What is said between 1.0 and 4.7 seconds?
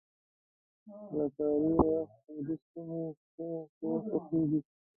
له کاري وخت وروسته مې څه کول خوښيږي؟